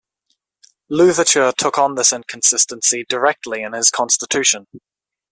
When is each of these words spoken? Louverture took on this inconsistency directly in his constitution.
Louverture 0.89 1.51
took 1.55 1.77
on 1.77 1.93
this 1.93 2.11
inconsistency 2.11 3.05
directly 3.07 3.61
in 3.61 3.73
his 3.73 3.91
constitution. 3.91 4.65